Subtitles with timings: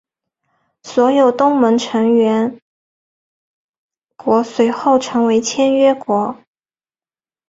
[0.81, 2.59] 所有东盟成员
[4.15, 6.39] 国随后成为签约国。